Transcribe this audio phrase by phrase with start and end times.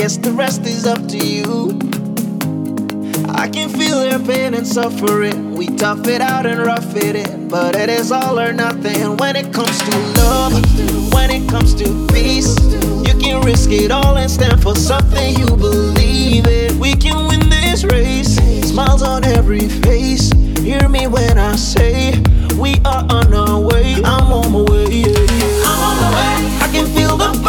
[0.00, 1.78] Guess the rest is up to you.
[3.34, 5.52] I can feel their pain and suffering.
[5.54, 9.36] We tough it out and rough it in, but it is all or nothing when
[9.36, 10.54] it comes to love.
[11.12, 12.56] When it comes to peace,
[13.06, 16.78] you can risk it all and stand for something you believe in.
[16.78, 18.36] We can win this race.
[18.70, 20.32] Smiles on every face.
[20.60, 22.18] Hear me when I say
[22.56, 23.96] we are on our way.
[23.96, 24.86] I'm on my way.
[24.86, 25.68] Yeah, yeah.
[25.68, 26.58] I'm on my way.
[26.64, 27.39] I can feel the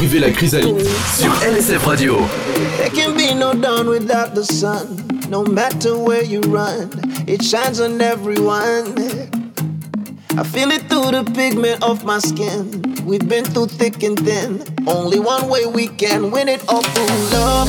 [0.00, 0.80] privé La Chrysalide
[1.14, 2.16] sur LSF Radio.
[2.78, 4.96] There can be no dawn without the sun.
[5.28, 6.88] No matter where you run,
[7.26, 8.94] it shines on everyone.
[10.38, 12.80] I feel it through the pigment of my skin.
[13.04, 14.62] We've been through thick and thin.
[14.86, 17.68] Only one way we can win it all through love,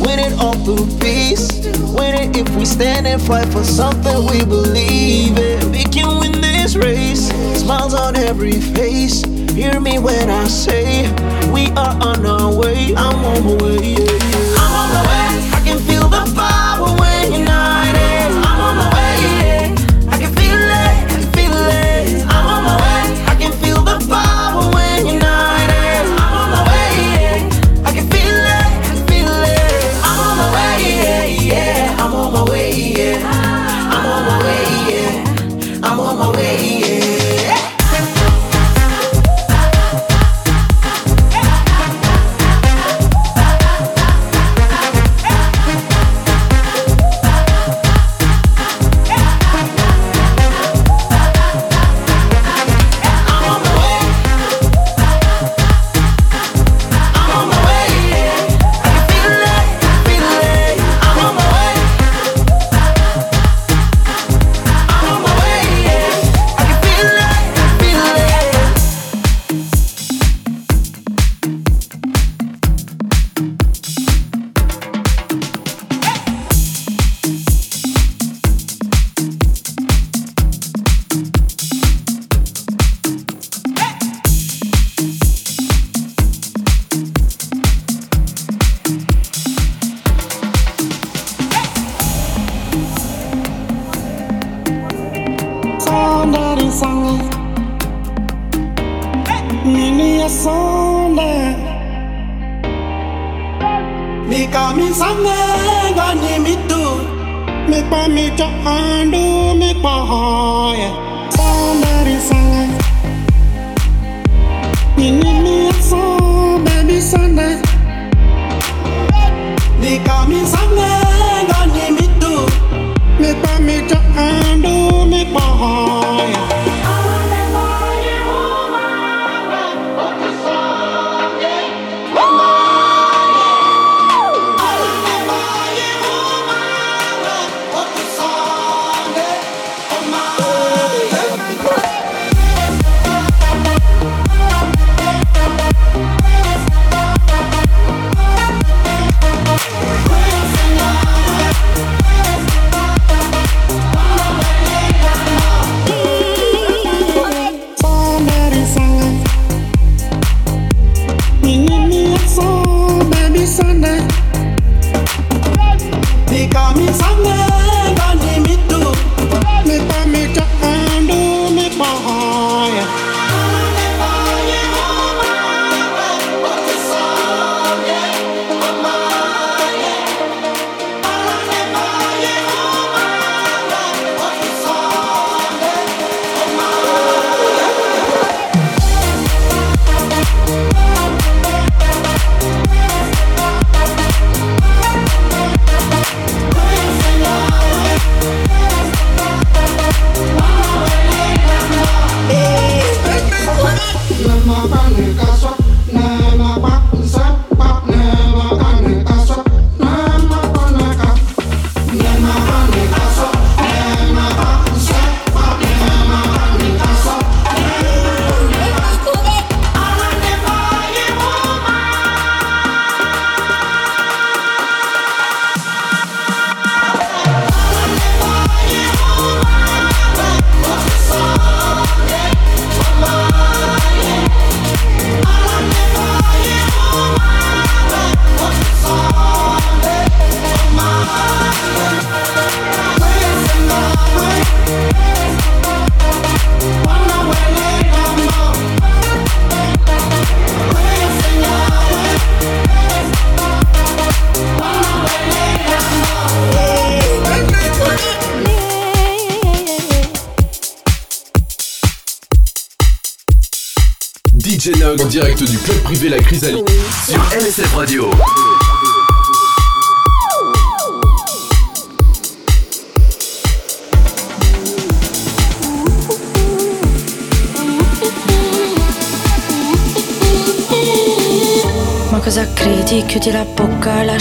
[0.00, 1.60] win it all through peace.
[1.92, 5.72] Win it if we stand and fight for something we believe in.
[5.72, 7.28] We can win this race.
[7.60, 9.22] Smiles on every face.
[9.52, 11.04] Hear me when I say
[11.56, 12.94] we are on our way.
[12.94, 13.94] I'm on my way.
[13.96, 14.15] Yeah,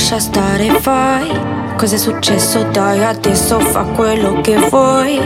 [0.05, 1.31] lascia stare, fai
[1.75, 5.19] Cos'è successo, dai, adesso fa quello che vuoi.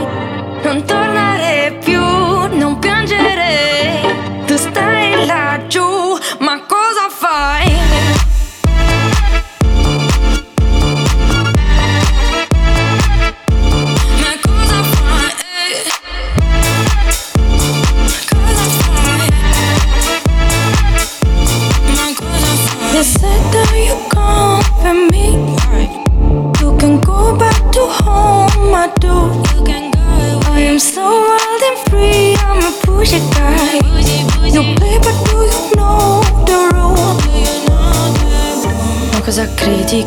[0.62, 4.00] Non tornare più, non piangere.
[4.46, 6.09] Tu stai laggiù.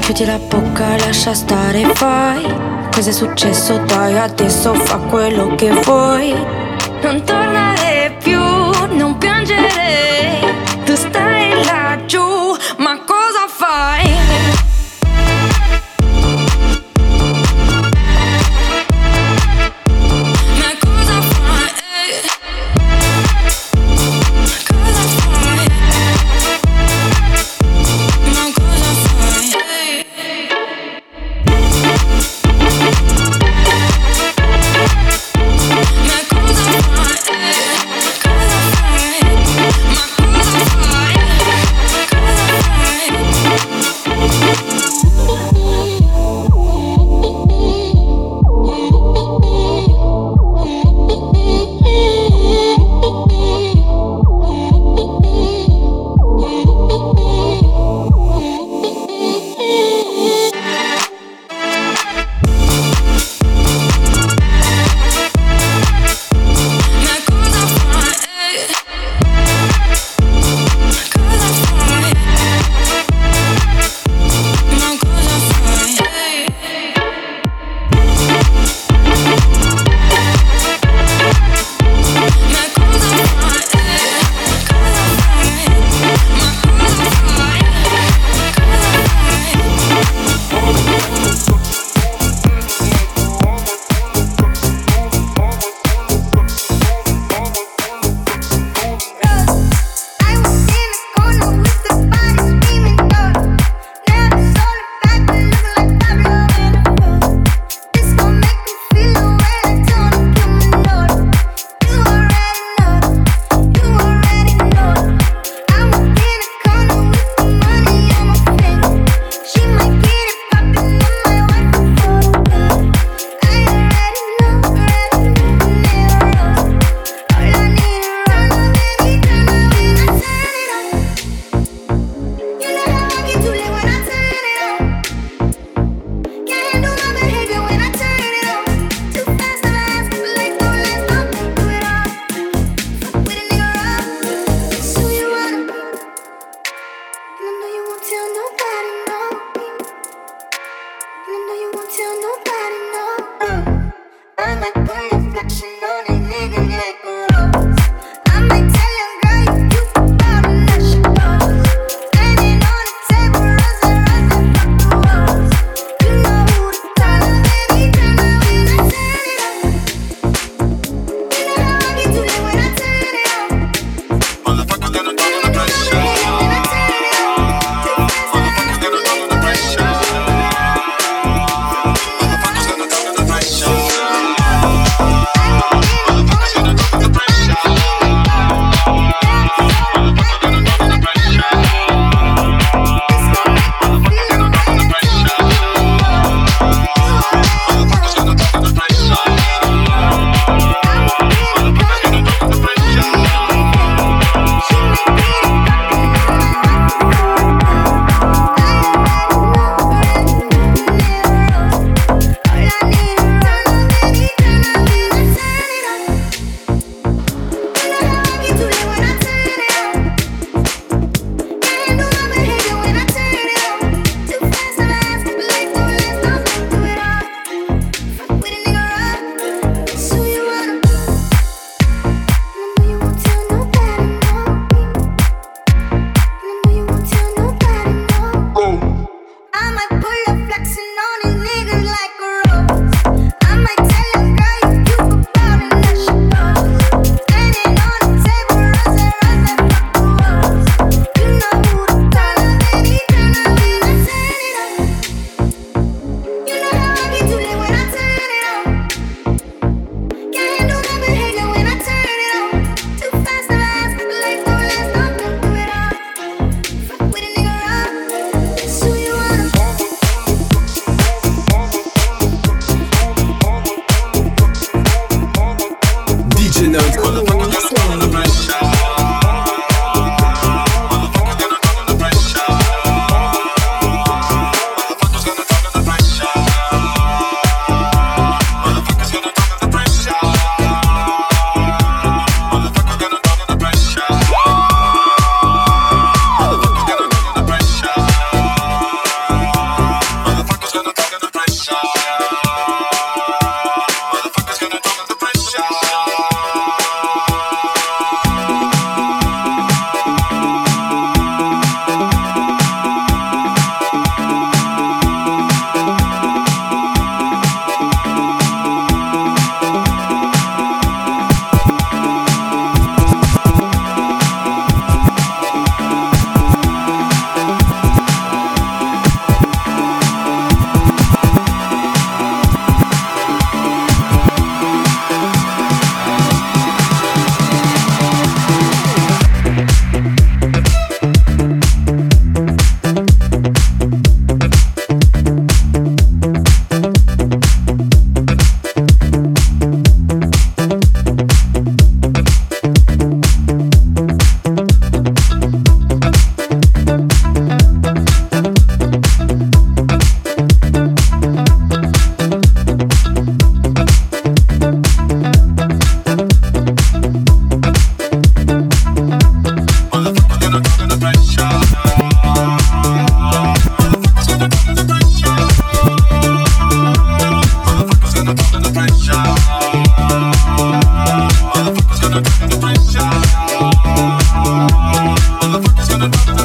[0.03, 2.43] Chiudi la bocca, lascia stare, fai.
[2.93, 6.35] Cosa è successo, dai, adesso fa quello che vuoi.
[7.01, 10.02] Non tornare più, non piangere.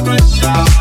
[0.03, 0.79] pressure.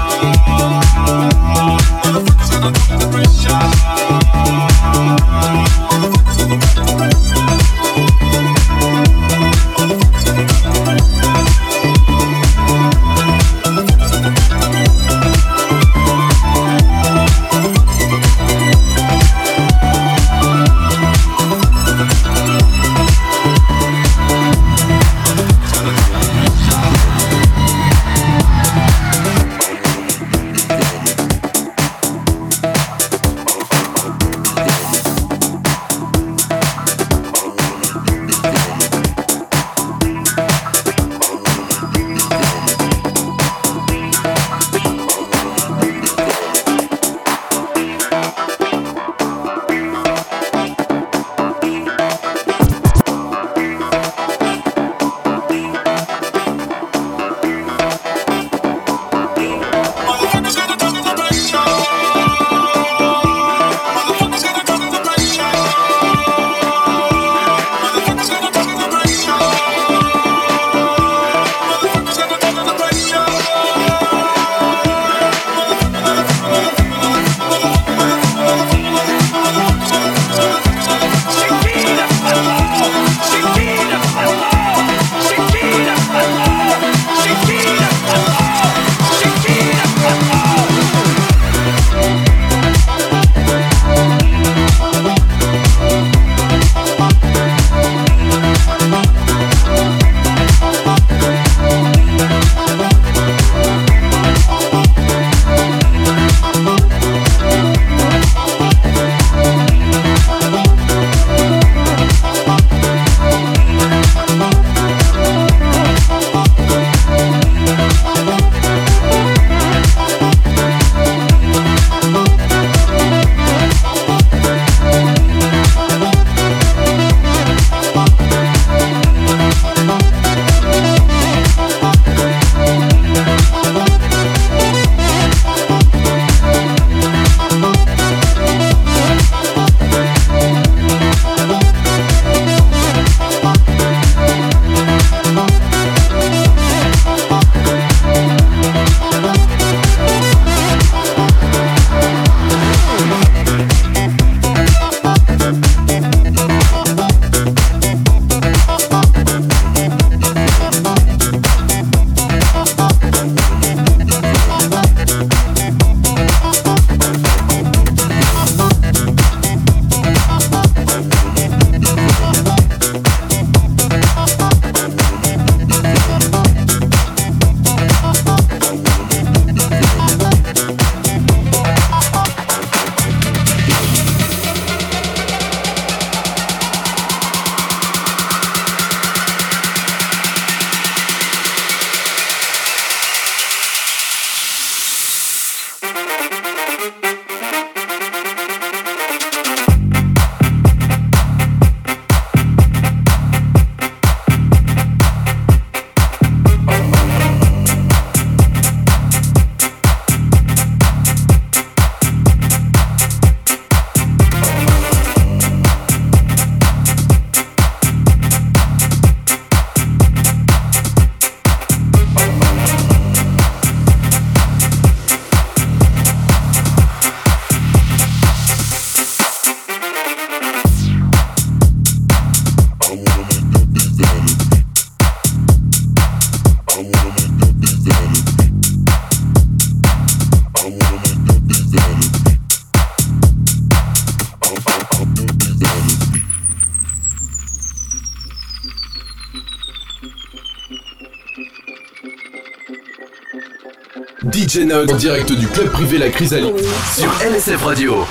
[254.49, 256.57] DJ en direct du club privé La Chrysalide
[256.95, 258.07] sur LSF Radio.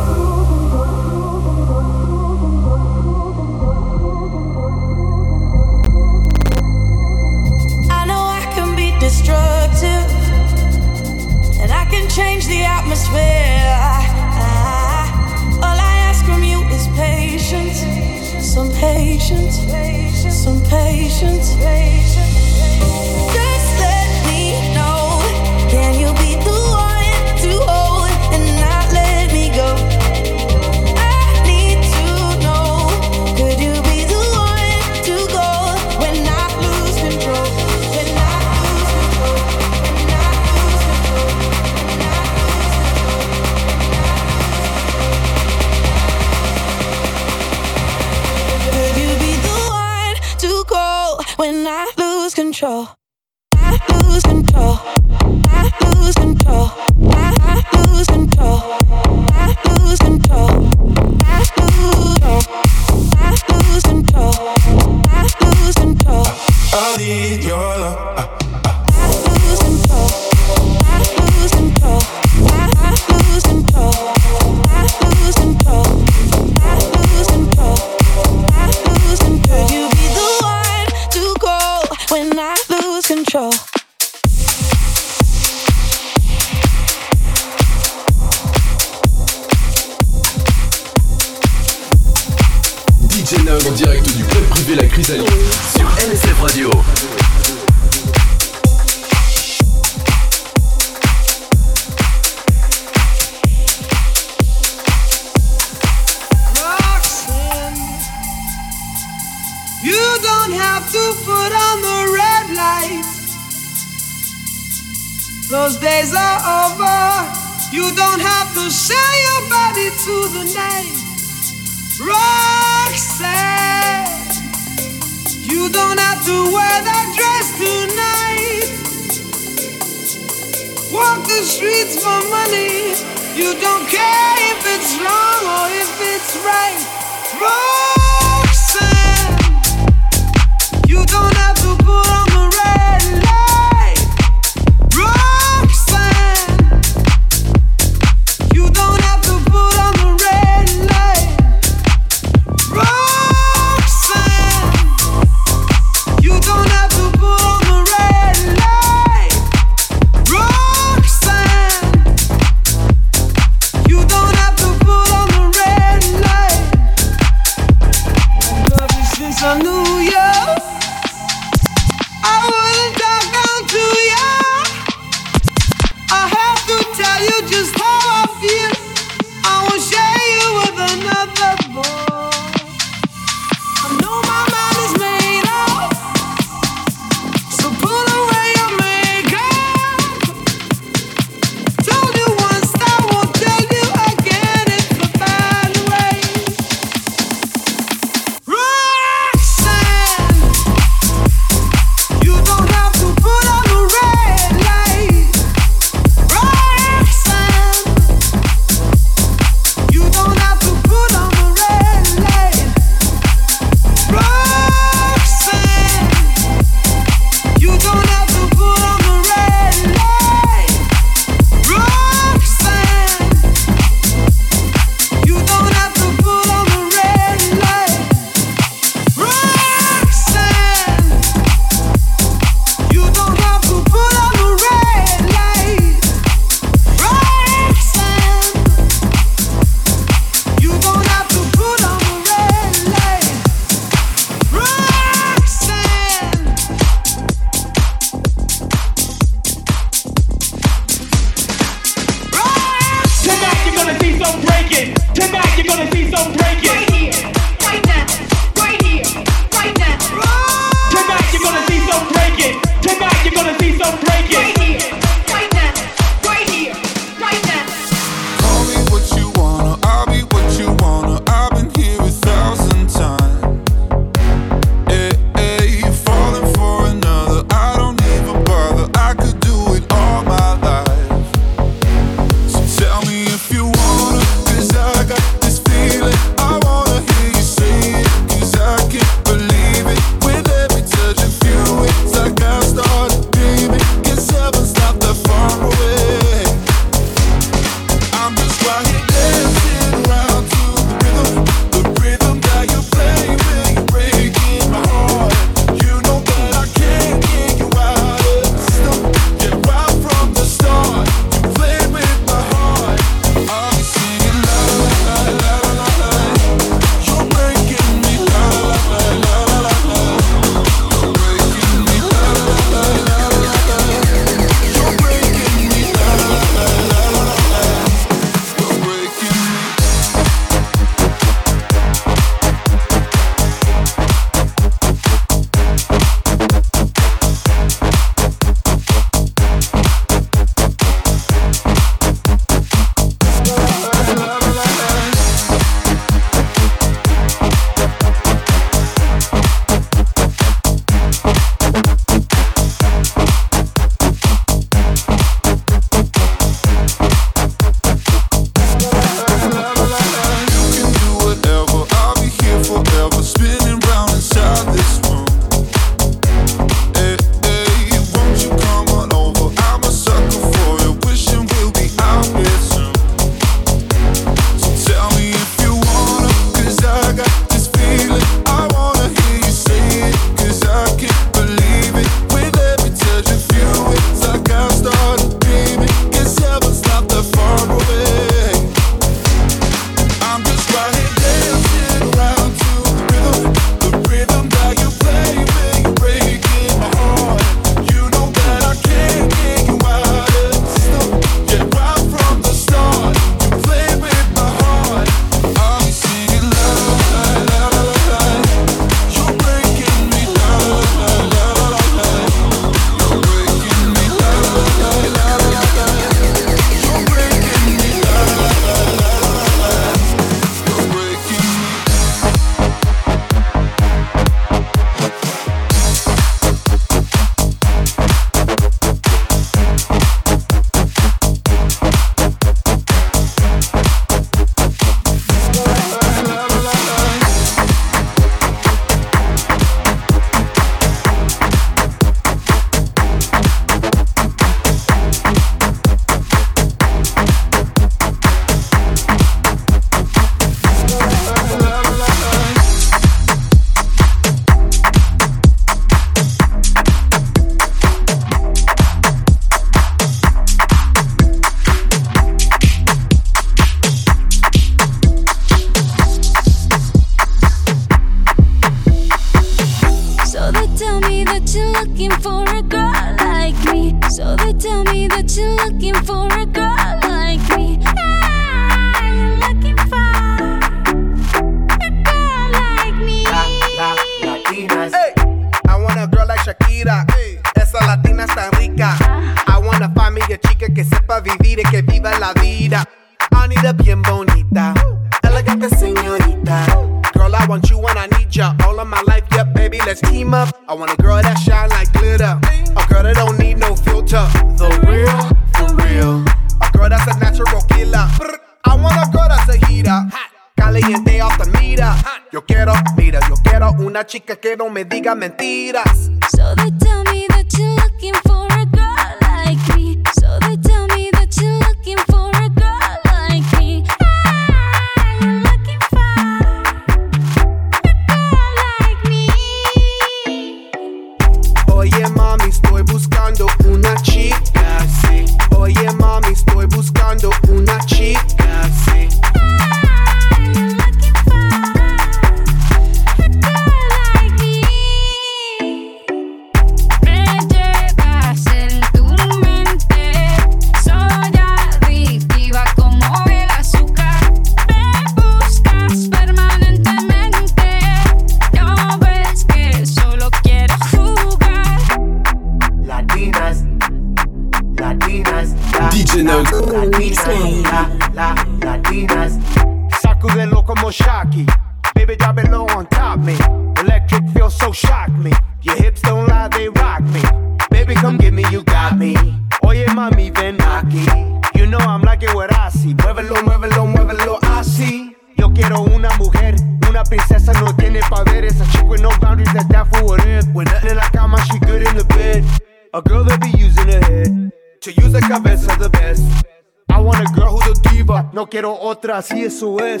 [598.34, 600.00] No quiero otra, si eso es.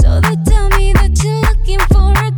[0.00, 2.29] So they tell me that you're looking for a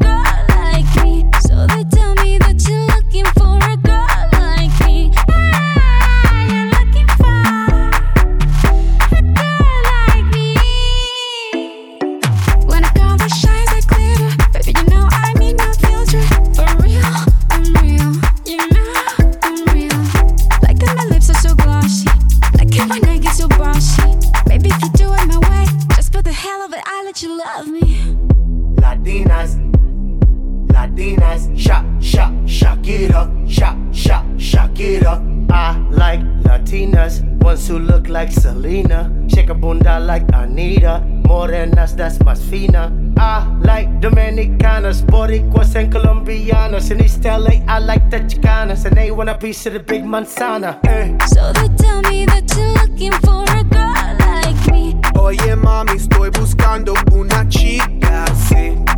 [49.22, 50.80] when I reach to the big Montana.
[50.82, 51.16] Eh.
[51.26, 54.96] So they tell me that you're looking for a girl like me.
[55.14, 58.91] Oye, mami, estoy buscando una chica sí.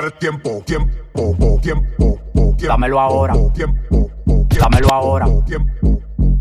[0.00, 2.18] llegar tiempo, tiempo, tiempo,
[2.58, 3.34] Dámelo ahora.
[4.60, 5.26] Dámelo ahora.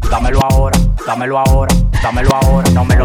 [0.10, 0.78] Dámelo ahora.
[1.06, 1.76] Dámelo ahora.
[2.04, 2.70] Dámelo ahora.
[2.72, 2.97] No me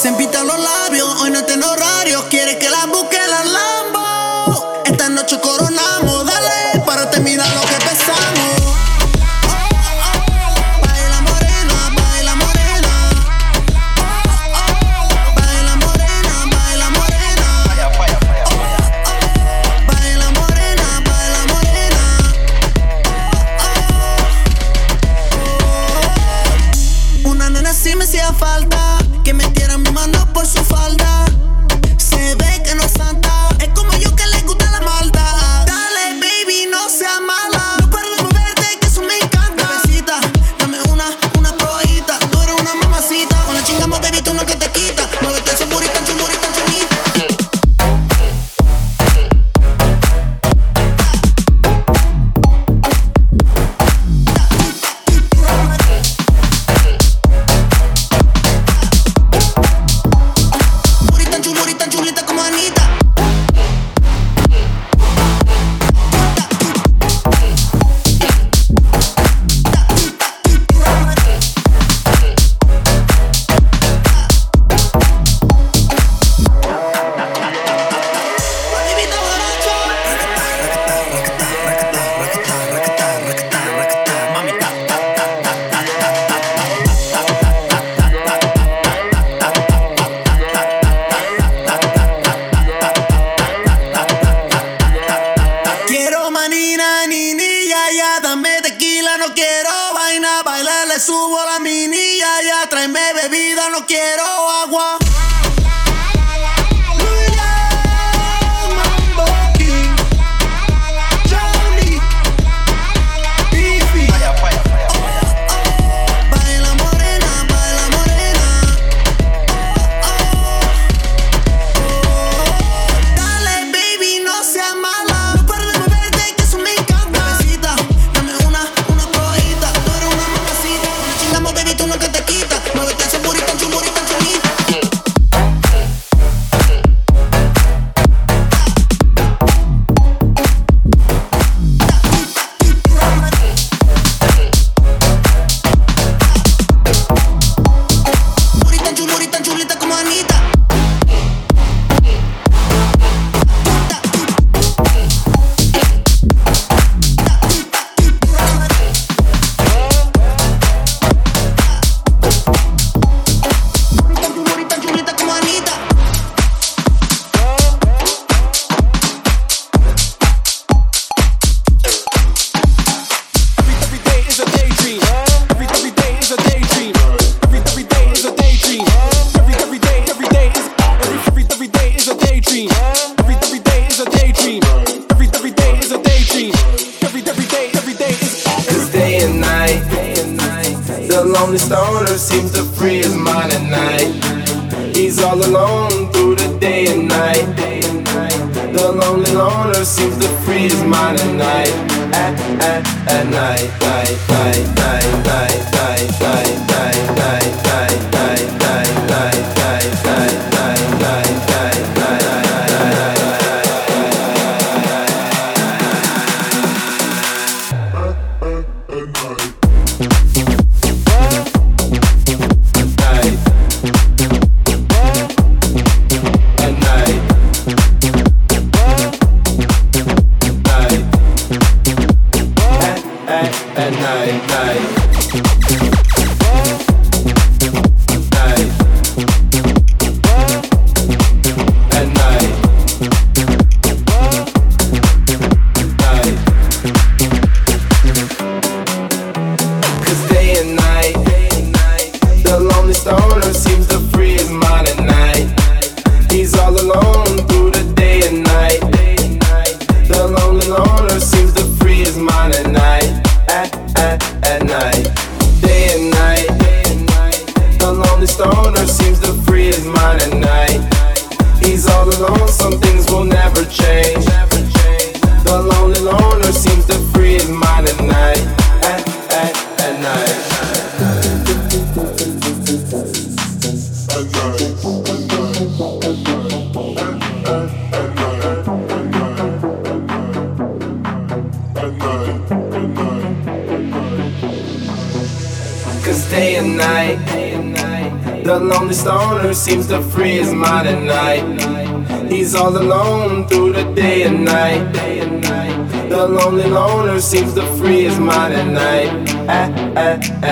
[0.00, 1.76] Se empitan los labios, hoy no te lo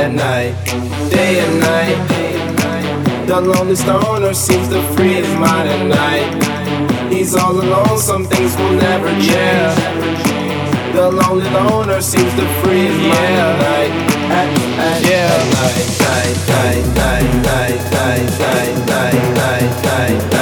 [0.04, 0.54] and night,
[1.10, 3.26] day and night.
[3.26, 7.12] The lonely stoner seems to free his mind at night.
[7.12, 9.76] He's all alone, some things will never change.
[10.94, 13.92] The lonely loner seems to free his mind at night.
[15.02, 15.28] Yeah.
[15.58, 20.37] Night, night, night, night, night, night, night, night, night, night.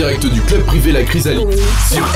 [0.00, 1.50] direct du club privé La Chrysalide.
[1.92, 2.06] Sur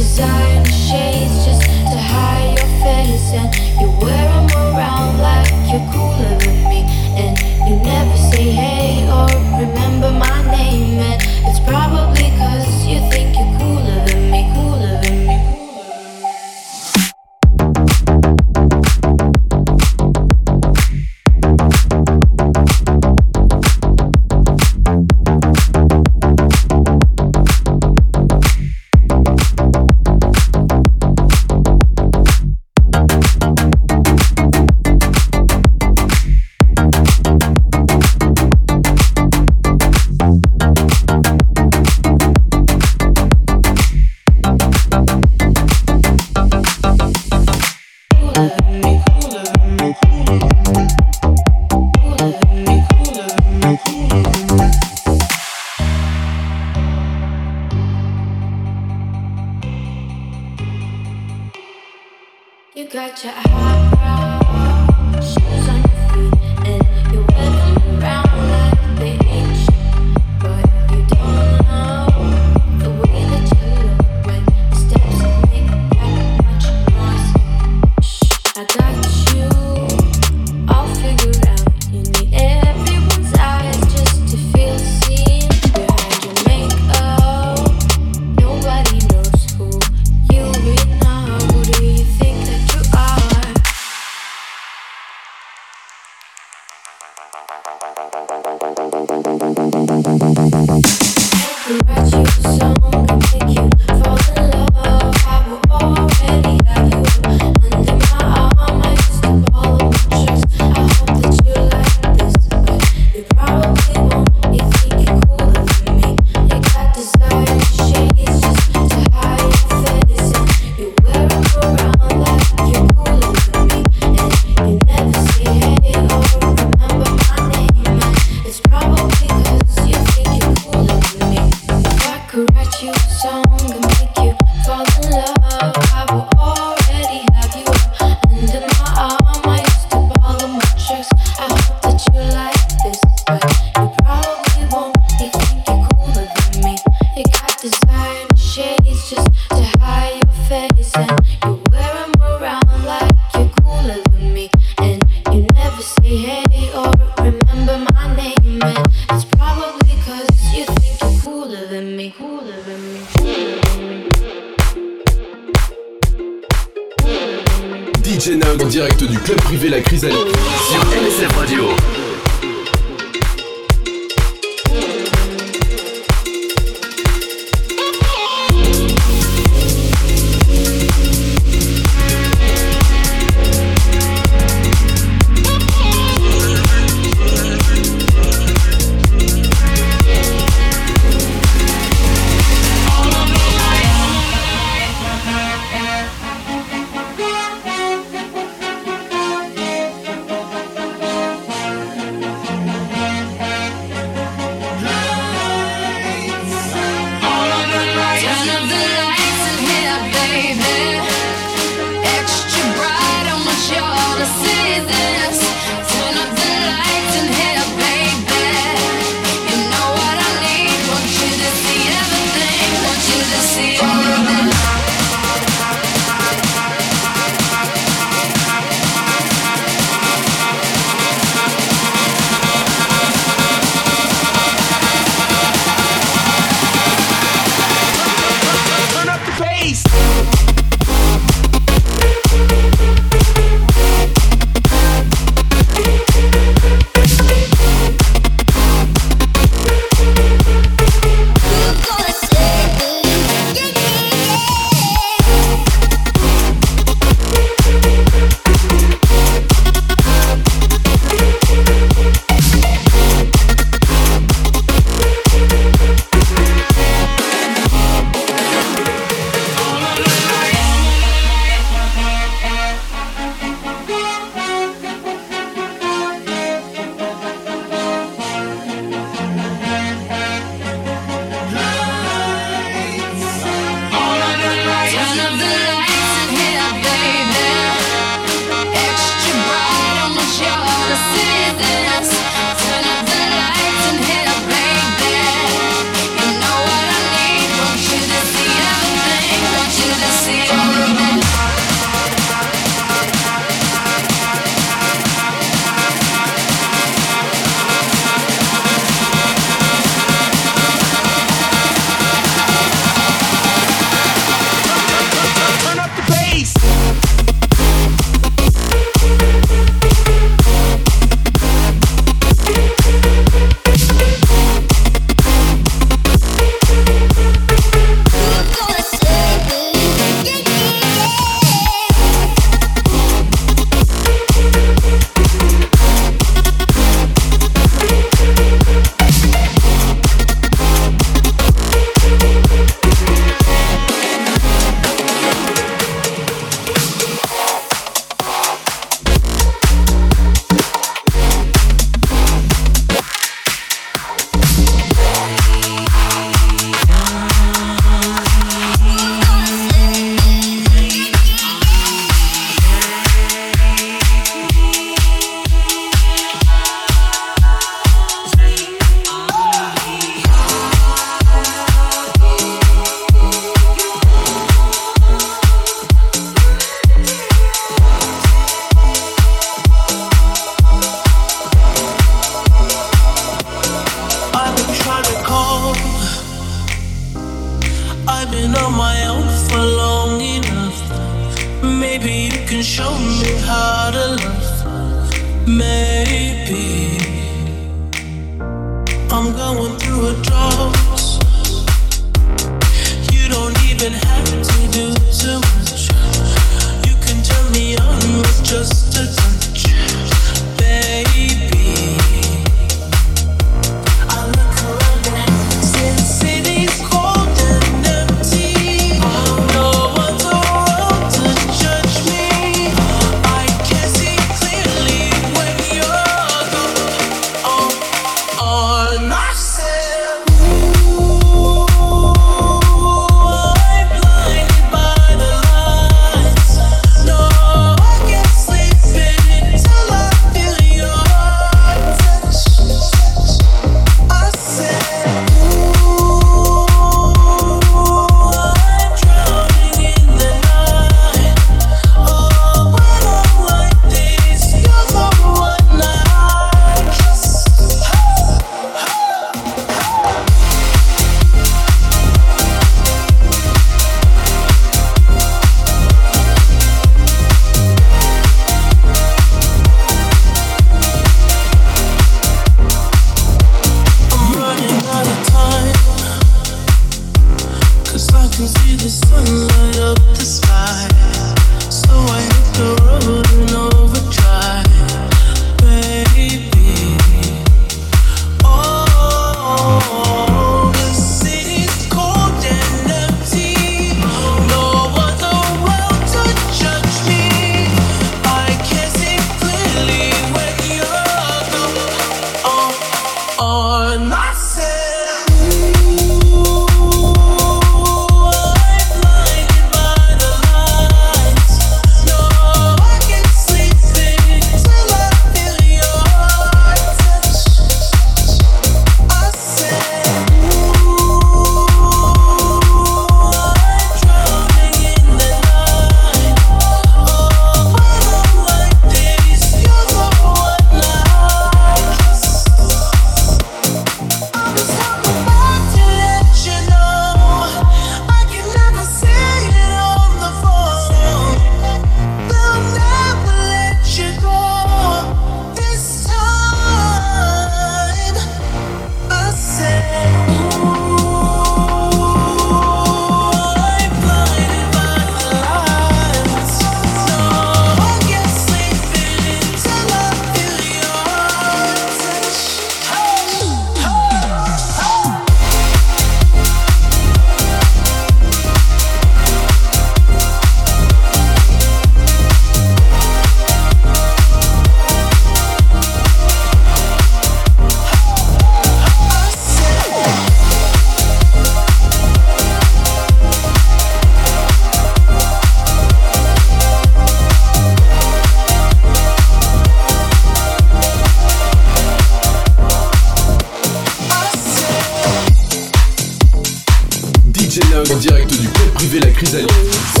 [599.23, 600.00] club privé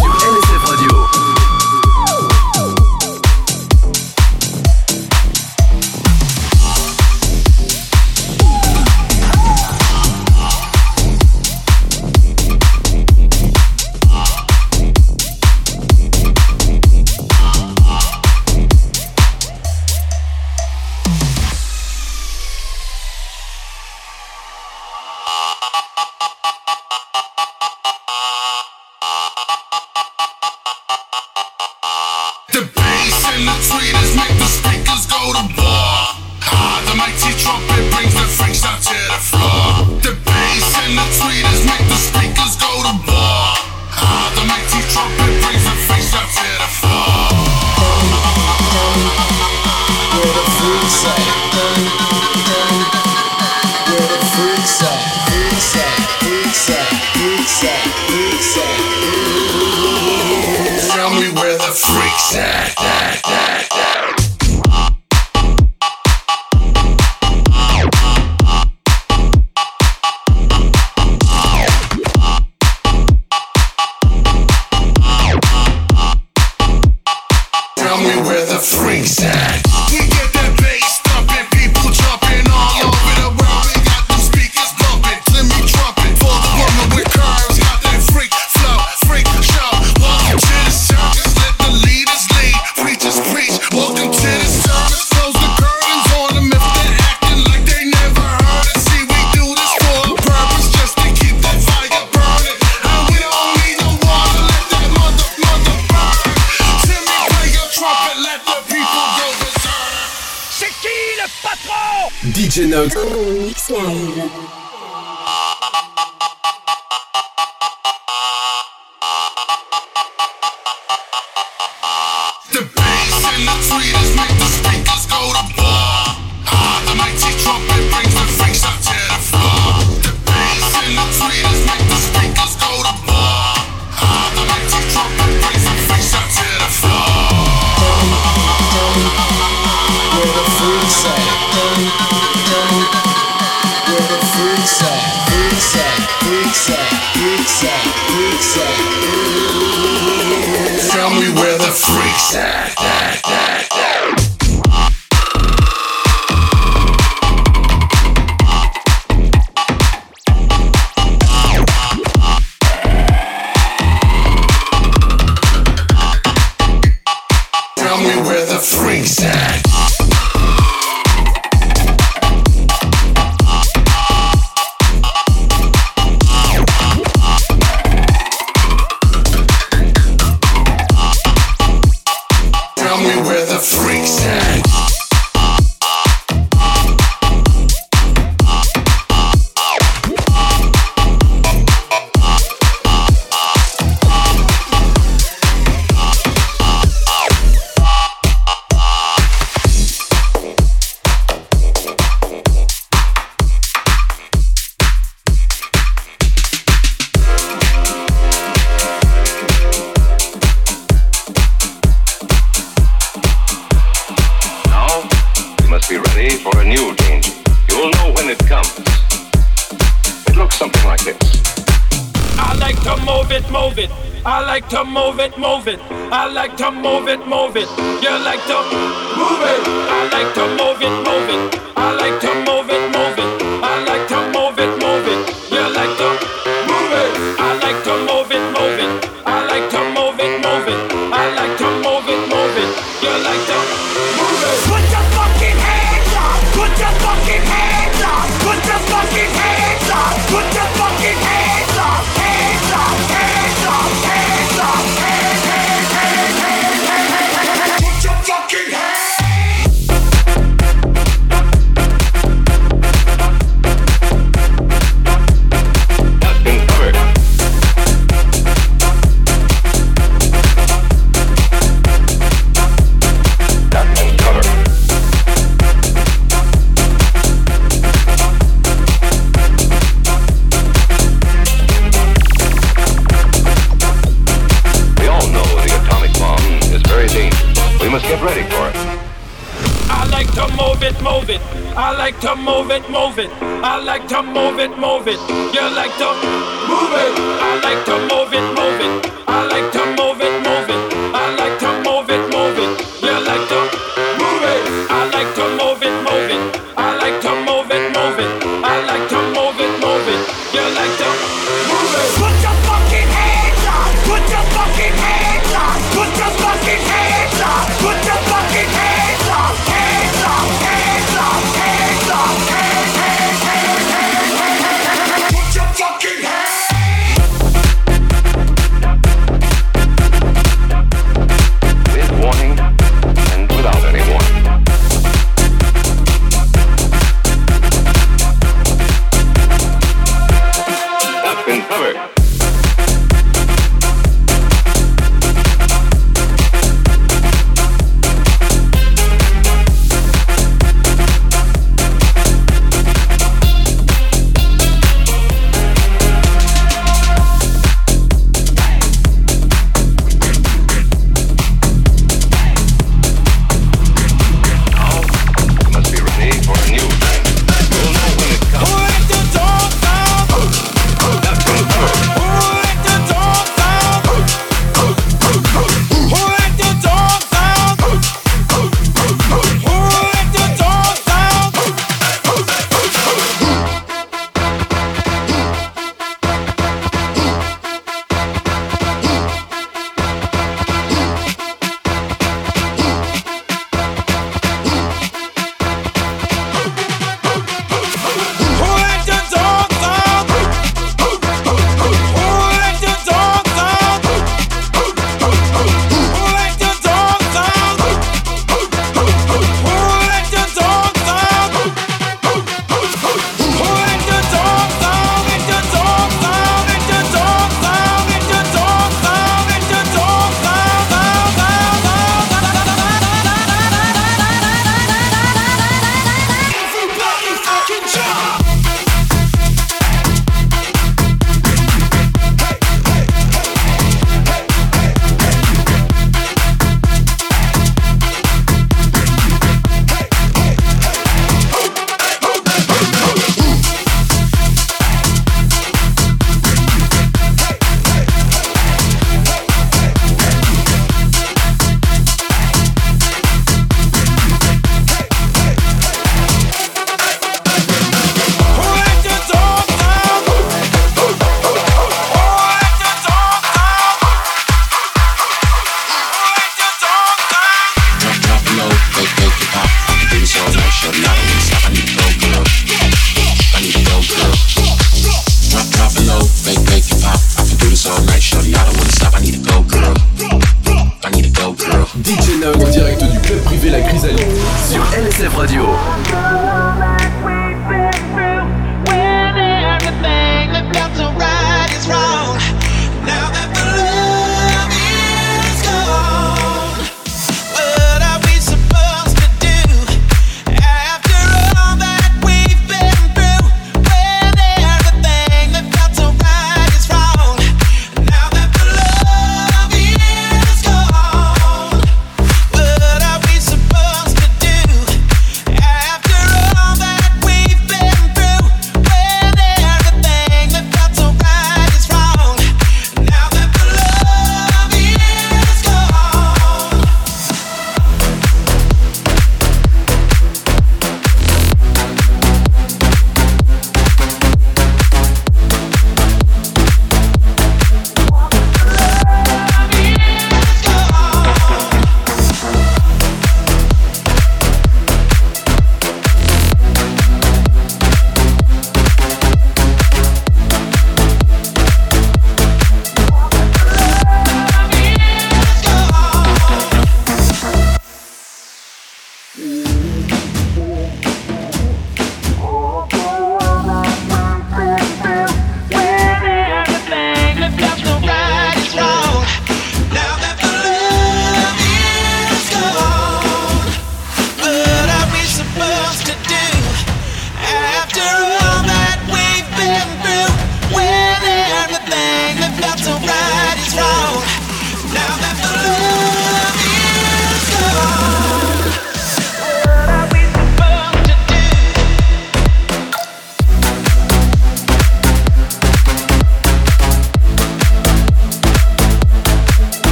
[226.61, 227.00] to move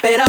[0.00, 0.24] Pero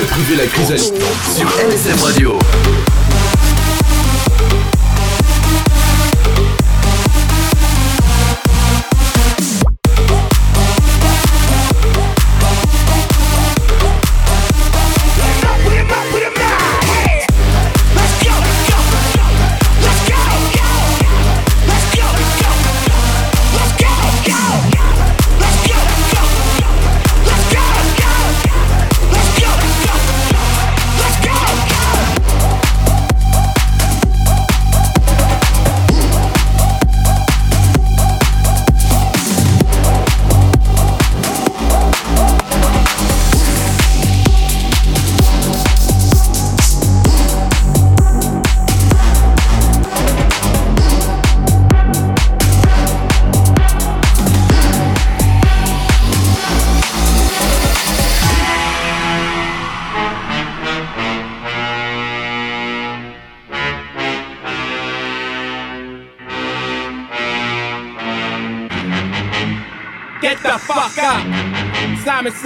[0.00, 0.94] privé La Chrysalide
[1.36, 2.38] sur LSF Radio.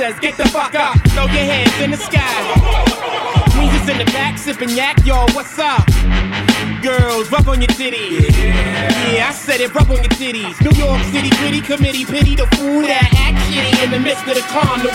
[0.07, 0.95] Says, get the fuck up.
[1.11, 2.39] Throw your hands in the sky.
[3.59, 5.87] Weezer's in the back, sipping yak, yo, what's up?
[6.83, 8.31] Girls, rub on your titties.
[8.39, 9.27] Yeah.
[9.28, 10.55] I said it, rub on your titties.
[10.62, 14.35] New York City gritty committee, pity the fool that act shitty in the midst of
[14.35, 14.93] the calm, the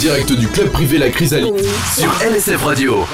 [0.00, 1.62] direct du club privé La Chrysalide
[1.94, 3.04] sur LSF Radio.